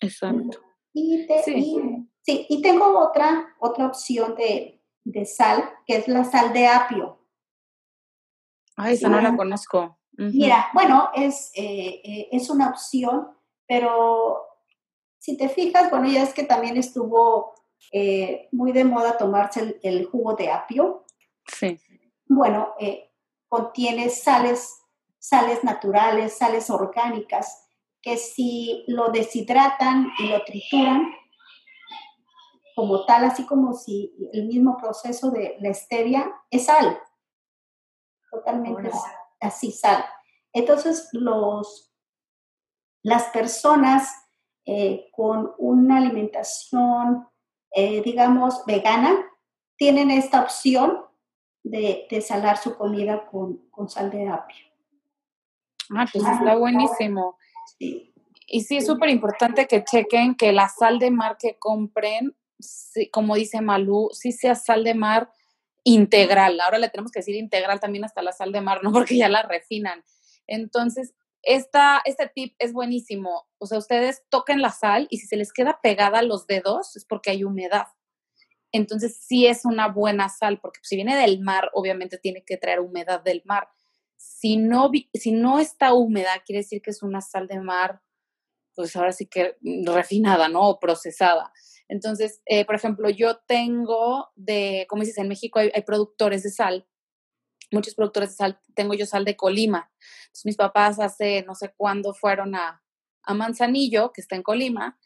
[0.00, 0.60] Exacto.
[0.92, 2.46] Y, sí.
[2.48, 4.80] Y, tengo otra, otra opción de,
[5.24, 7.18] sal, que es la sal de apio.
[8.78, 9.98] Ay, esa no la conozco.
[10.12, 13.28] Mira, bueno, es, eh, eh, es una opción,
[13.66, 14.40] pero
[15.18, 17.54] si te fijas, bueno, ya es que también estuvo
[18.52, 21.04] muy de moda tomarse el, el, jugo de apio.
[21.46, 21.78] Sí.
[22.26, 22.74] Bueno,
[23.48, 24.78] contiene sales
[25.18, 27.68] sales naturales, sales orgánicas,
[28.00, 31.06] que si lo deshidratan y lo trituran
[32.74, 36.98] como tal, así como si el mismo proceso de la stevia es sal,
[38.30, 38.90] totalmente
[39.40, 40.04] así sal.
[40.52, 41.92] Entonces, los,
[43.02, 44.12] las personas
[44.66, 47.26] eh, con una alimentación,
[47.70, 49.14] eh, digamos, vegana,
[49.76, 51.04] tienen esta opción
[51.62, 54.66] de, de salar su comida con, con sal de apio.
[55.90, 57.38] Ah, pues está buenísimo.
[57.78, 62.36] Y sí, es súper importante que chequen que la sal de mar que compren,
[63.12, 65.30] como dice Malú, sí sea sal de mar
[65.88, 66.60] integral.
[66.60, 68.92] Ahora le tenemos que decir integral también hasta la sal de mar, ¿no?
[68.92, 70.04] Porque ya la refinan.
[70.46, 73.48] Entonces, esta, este tip es buenísimo.
[73.58, 76.94] O sea, ustedes toquen la sal y si se les queda pegada a los dedos
[76.96, 77.86] es porque hay humedad.
[78.70, 82.80] Entonces, sí es una buena sal, porque si viene del mar, obviamente tiene que traer
[82.80, 83.68] humedad del mar.
[84.16, 88.02] Si no, si no está húmeda, quiere decir que es una sal de mar
[88.78, 89.56] pues ahora sí que
[89.86, 90.60] refinada, ¿no?
[90.68, 91.52] O procesada.
[91.88, 96.86] Entonces, eh, por ejemplo, yo tengo de, como dices, en México hay, productores de sal,
[97.72, 99.90] muchos productores de sal, tengo yo sal de Colima.
[100.26, 102.84] Entonces, mis papás hace no sé cuándo fueron a,
[103.24, 104.96] a Manzanillo, que está en Colima,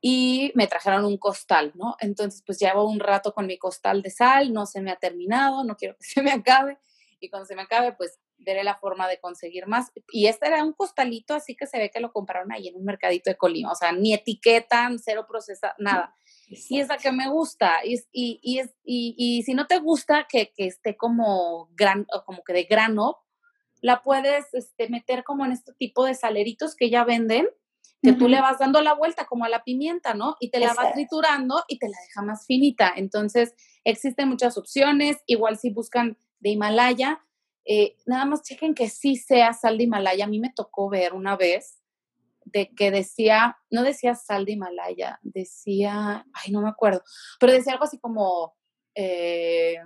[0.00, 1.96] y me trajeron un costal, ¿no?
[2.00, 5.64] Entonces, pues llevo un rato con mi costal de sal, no se me ha terminado,
[5.64, 6.78] no quiero que se me acabe,
[7.20, 9.92] y cuando se me acabe, pues veré la forma de conseguir más.
[10.10, 12.84] Y este era un costalito, así que se ve que lo compraron ahí en un
[12.84, 16.14] mercadito de Colima, o sea, ni etiquetan, cero procesa, nada.
[16.48, 17.84] Y es la que me gusta.
[17.84, 22.42] Y, y, y, es, y, si no te gusta que, que, esté como, gran, como
[22.44, 23.18] que de grano,
[23.80, 27.48] la puedes este, meter como en este tipo de saleritos que ya venden
[28.02, 30.36] que tú le vas dando la vuelta como a la pimienta, ¿no?
[30.40, 32.92] Y te la vas triturando y te la deja más finita.
[32.96, 35.18] Entonces, existen muchas opciones.
[35.26, 37.24] Igual si buscan de Himalaya,
[37.64, 40.24] eh, nada más chequen que sí sea sal de Himalaya.
[40.24, 41.82] A mí me tocó ver una vez
[42.44, 47.02] de que decía, no decía sal de Himalaya, decía, ay, no me acuerdo,
[47.38, 48.56] pero decía algo así como
[48.94, 49.76] eh,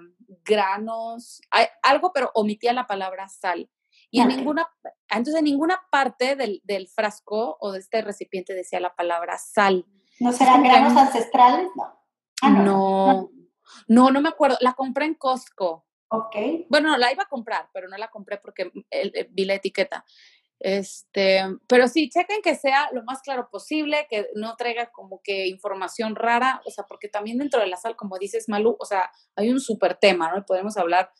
[0.44, 1.40] granos,
[1.82, 3.70] algo, pero omitía la palabra sal.
[4.10, 4.66] Y en ninguna,
[5.10, 9.84] entonces en ninguna parte del, del, frasco o de este recipiente decía la palabra sal.
[10.20, 11.68] ¿No serán granos ancestrales?
[12.40, 12.62] Ah, no.
[12.64, 13.30] no.
[13.88, 14.10] no.
[14.10, 14.56] no, me acuerdo.
[14.60, 15.85] La compré en Costco.
[16.08, 16.36] Ok.
[16.68, 18.70] Bueno, la iba a comprar, pero no la compré porque
[19.30, 20.04] vi la etiqueta.
[20.58, 25.46] Este, pero sí, chequen que sea lo más claro posible, que no traiga como que
[25.46, 29.10] información rara, o sea, porque también dentro de la sal, como dices, Malu, o sea,
[29.34, 30.46] hay un súper tema, ¿no?
[30.46, 31.12] podemos hablar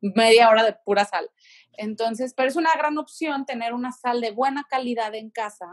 [0.00, 1.30] media hora de pura sal.
[1.72, 5.66] Entonces, pero es una gran opción tener una sal de buena calidad en casa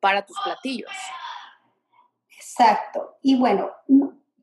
[0.00, 0.90] para tus platillos.
[2.36, 3.16] Exacto.
[3.22, 3.72] Y bueno,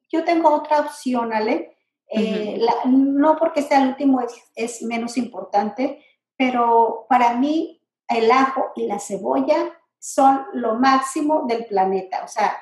[0.09, 1.77] yo tengo otra opción, Ale.
[2.09, 4.19] Eh, no porque sea el último
[4.55, 6.03] es, menos importante,
[6.35, 12.23] pero para mí el ajo y la cebolla son lo máximo del planeta.
[12.23, 12.57] O sea,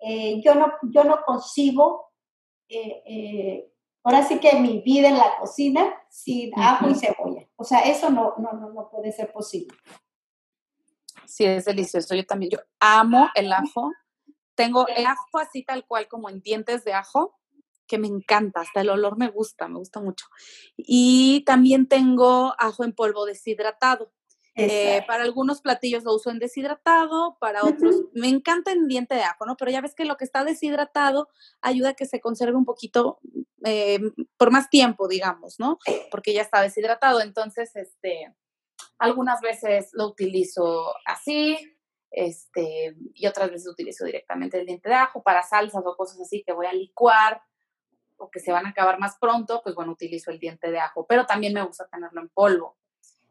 [0.00, 2.12] eh, yo, no, yo no concibo
[2.68, 3.70] eh,
[4.02, 7.46] ahora sí que mi vida en la cocina sin ajo y cebolla.
[7.56, 9.76] O sea, eso no, no, no, no puede ser posible.
[11.26, 12.14] Sí, es delicioso.
[12.14, 13.92] Yo también, yo amo el ajo.
[14.54, 17.37] Tengo el ajo así tal cual como en dientes de ajo,
[17.88, 20.26] que me encanta, hasta el olor me gusta, me gusta mucho.
[20.76, 24.12] Y también tengo ajo en polvo deshidratado.
[24.60, 29.22] Eh, para algunos platillos lo uso en deshidratado, para otros me encanta en diente de
[29.22, 29.56] ajo, ¿no?
[29.56, 31.28] Pero ya ves que lo que está deshidratado
[31.60, 33.20] ayuda a que se conserve un poquito
[33.64, 34.00] eh,
[34.36, 35.78] por más tiempo, digamos, ¿no?
[36.10, 37.20] Porque ya está deshidratado.
[37.20, 38.34] Entonces, este,
[38.98, 41.56] algunas veces lo utilizo así,
[42.10, 46.42] este, y otras veces utilizo directamente el diente de ajo para salsas o cosas así
[46.44, 47.42] que voy a licuar
[48.18, 51.06] o que se van a acabar más pronto, pues bueno, utilizo el diente de ajo,
[51.06, 52.76] pero también me gusta tenerlo en polvo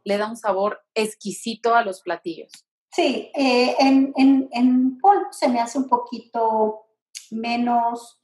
[0.08, 2.50] le da un sabor exquisito a los platillos.
[2.94, 6.88] Sí, eh, en, en, en polvo se me hace un poquito
[7.32, 8.22] menos,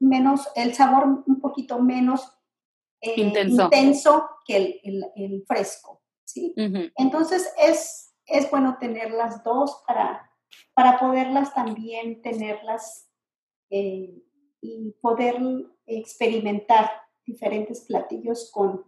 [0.00, 2.28] menos el sabor un poquito menos
[3.00, 3.70] eh, intenso.
[4.44, 6.02] que el, el, fresco.
[6.24, 6.52] ¿sí?
[6.96, 10.28] Entonces es, es bueno tener las dos para,
[10.74, 13.08] para poderlas también tenerlas
[13.70, 14.20] eh,
[14.60, 15.40] y poder
[15.86, 16.90] experimentar
[17.24, 18.84] diferentes platillos con,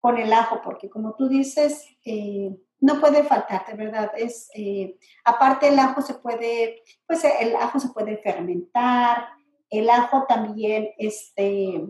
[0.00, 4.10] con el ajo, porque como tú dices, eh, no puede faltar, de verdad.
[4.16, 9.28] Es, eh, aparte el ajo se puede, pues el ajo se puede fermentar,
[9.68, 11.84] el ajo también, este,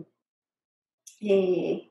[1.21, 1.89] eh,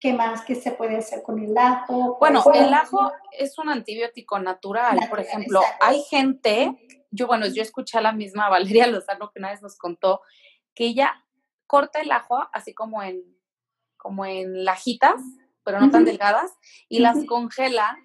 [0.00, 0.42] ¿qué más?
[0.42, 2.16] ¿Qué se puede hacer con el ajo?
[2.18, 4.98] Bueno, el ajo es un antibiótico natural.
[5.10, 9.50] Por ejemplo, hay gente, yo bueno, yo escuché a la misma Valeria Lozano que una
[9.50, 10.22] vez nos contó
[10.74, 11.24] que ella
[11.68, 13.22] corta el ajo así como en,
[13.96, 15.22] como en lajitas
[15.68, 16.50] pero no tan delgadas,
[16.88, 17.98] y las congela.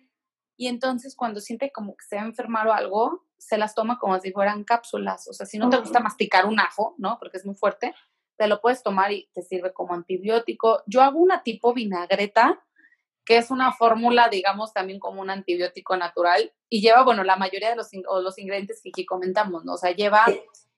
[0.58, 4.00] Y entonces cuando siente como que se va a enfermar o algo, se las toma
[4.00, 5.30] como si fueran cápsulas.
[5.30, 7.18] O sea, si no te gusta masticar un ajo, ¿no?
[7.20, 7.96] Porque es muy fuerte,
[8.38, 10.84] te lo puedes tomar y te sirve como antibiótico.
[10.88, 12.62] Yo hago una tipo vinagreta,
[13.24, 17.70] que es una fórmula, digamos, también como un antibiótico natural, y lleva, bueno, la mayoría
[17.70, 19.76] de los, los ingredientes que aquí comentamos, ¿no?
[19.76, 20.26] O sea, lleva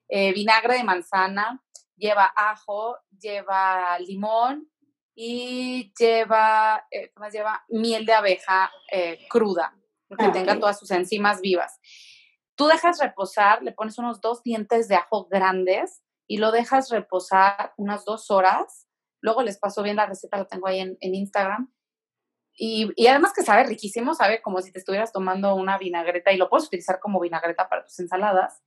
[0.08, 1.65] eh, vinagre de manzana,
[1.98, 4.70] lleva ajo, lleva limón,
[5.16, 9.74] y lleva, eh, lleva miel de abeja eh, cruda,
[10.10, 11.80] que ah, tenga todas sus enzimas vivas.
[12.56, 17.74] Tú dejas reposar, le pones unos dos dientes de ajo grandes y lo dejas reposar
[17.78, 18.88] unas dos horas.
[19.22, 21.74] Luego les paso bien la receta, lo tengo ahí en, en Instagram.
[22.58, 26.38] Y, y, además que sabe riquísimo, sabe como si te estuvieras tomando una vinagreta y
[26.38, 28.62] lo puedes utilizar como vinagreta para tus ensaladas.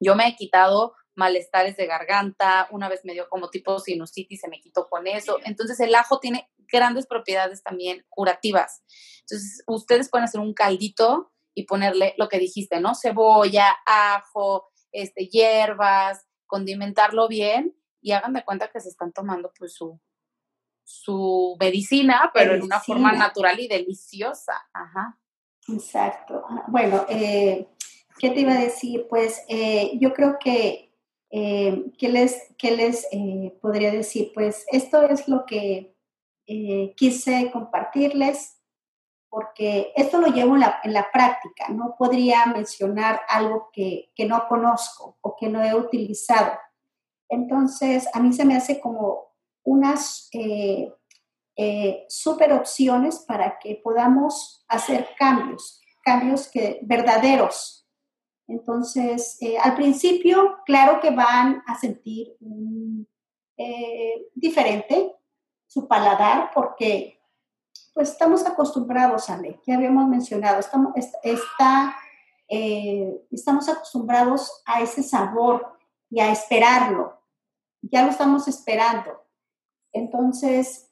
[0.00, 4.48] Yo me he quitado malestares de garganta, una vez me dio como tipo sinusitis, se
[4.48, 5.38] me quitó con eso.
[5.44, 8.82] Entonces el ajo tiene grandes propiedades también curativas.
[9.20, 12.94] Entonces ustedes pueden hacer un caldito y ponerle lo que dijiste, ¿no?
[12.94, 19.74] Cebolla, ajo, este, hierbas, condimentarlo bien y hagan de cuenta que se están tomando pues
[19.74, 20.00] su,
[20.84, 24.68] su medicina, pero en una forma natural y deliciosa.
[24.72, 25.18] Ajá.
[25.68, 26.44] Exacto.
[26.68, 27.66] Bueno, eh,
[28.18, 29.06] ¿qué te iba a decir?
[29.08, 30.85] Pues eh, yo creo que,
[31.30, 33.06] eh, ¿qué les, qué les
[33.60, 34.32] podría decir?
[34.34, 35.94] Pues esto es lo que
[36.96, 38.56] quise compartirles
[39.36, 45.36] porque esto lo llevo en la, práctica, no podría mencionar algo que, no conozco o
[45.36, 46.52] que no he utilizado.
[47.28, 50.90] Entonces, a mí se me hace como unas eh,
[51.54, 57.85] eh, super opciones para que podamos hacer cambios, cambios que, verdaderos.
[58.48, 62.36] Entonces, eh, al principio, claro que van a sentir
[64.34, 65.12] diferente
[65.66, 67.16] su paladar porque
[67.96, 70.92] pues estamos acostumbrados, Ale, ya habíamos mencionado, estamos,
[72.48, 75.78] eh, estamos acostumbrados a ese sabor
[76.10, 77.18] y a esperarlo.
[77.80, 79.24] Ya lo estamos esperando.
[79.92, 80.90] Entonces,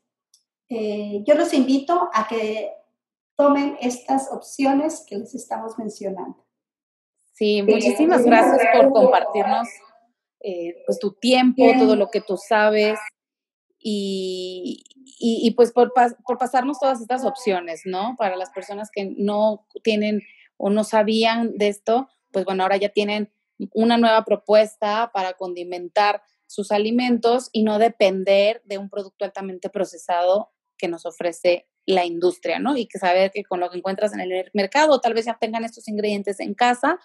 [0.71, 2.73] eh, yo los invito a que
[3.37, 6.44] tomen estas opciones que les estamos mencionando.
[7.35, 9.68] Sí, muchísimas gracias por compartirnos
[10.41, 12.99] eh, pues tu tiempo, todo lo que tú sabes
[13.78, 18.14] y, y, pues por, por, pasarnos todas estas opciones, ¿no?
[18.16, 20.22] Para las personas que no tienen
[20.57, 23.32] o no sabían de esto, pues bueno, ahora ya tienen
[23.72, 30.53] una nueva propuesta para condimentar sus alimentos y no depender de un producto altamente procesado
[30.78, 32.76] que nos ofrece la industria, ¿no?
[32.76, 35.64] Y que saber que con lo que encuentras en el mercado, tal vez ya tengan
[35.64, 36.99] estos ingredientes en casa,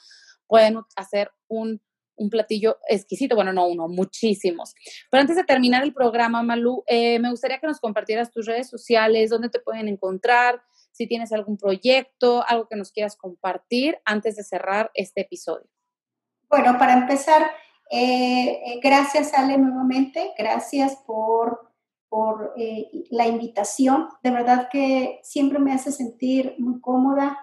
[0.48, 1.82] pueden hacer un
[2.20, 4.76] un platillo exquisito, bueno, no uno, muchísimos.
[5.10, 8.70] Pero antes de terminar el programa, Malú, eh, me gustaría que nos compartieras tus redes
[8.70, 10.62] sociales, dónde te pueden encontrar,
[10.92, 15.70] si tienes algún proyecto, algo que nos quieras compartir antes de cerrar este episodio.
[16.50, 17.50] Bueno, para empezar,
[17.90, 21.69] eh, eh, gracias Ale nuevamente, gracias por,
[22.10, 22.54] por
[23.12, 24.10] la invitación.
[24.24, 27.38] De verdad que siempre me hace sentir muy cómoda.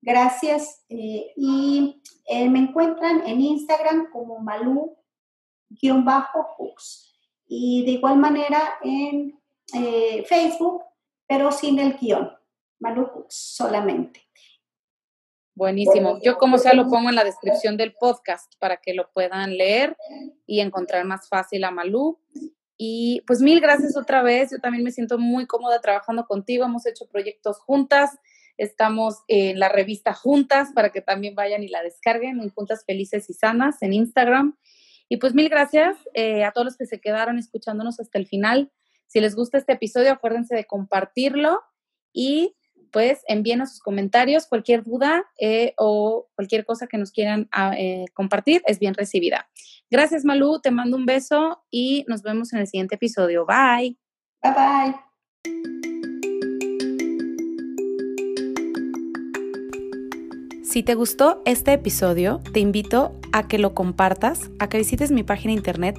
[0.00, 0.84] Gracias.
[0.88, 4.96] y eh, me encuentran en Instagram como Malú-Hooks
[7.46, 9.40] y de igual manera en
[9.74, 10.82] eh, Facebook,
[11.28, 12.32] pero sin el guion,
[12.80, 14.22] Malú solamente.
[15.54, 16.18] Buenísimo.
[16.20, 19.96] Yo como sea lo pongo en la descripción del podcast para que lo puedan leer
[20.46, 22.20] y encontrar más fácil a Malú.
[22.78, 24.50] Y pues mil gracias otra vez.
[24.50, 26.64] Yo también me siento muy cómoda trabajando contigo.
[26.64, 28.18] Hemos hecho proyectos juntas.
[28.58, 33.28] Estamos en la revista Juntas para que también vayan y la descarguen en Juntas Felices
[33.28, 34.56] y Sanas en Instagram.
[35.08, 38.72] Y pues mil gracias eh, a todos los que se quedaron escuchándonos hasta el final.
[39.06, 41.60] Si les gusta este episodio, acuérdense de compartirlo
[42.12, 42.55] y
[42.92, 48.04] pues envíenos sus comentarios, cualquier duda eh, o cualquier cosa que nos quieran ah, eh,
[48.14, 49.48] compartir es bien recibida.
[49.90, 53.46] Gracias Malú, te mando un beso y nos vemos en el siguiente episodio.
[53.46, 53.96] Bye.
[54.42, 55.06] Bye bye.
[60.76, 65.22] Si te gustó este episodio, te invito a que lo compartas, a que visites mi
[65.22, 65.96] página internet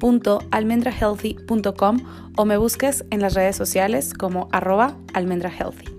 [0.00, 1.98] www.almendrahealthy.com
[2.36, 5.95] o me busques en las redes sociales como arroba almendrahealthy.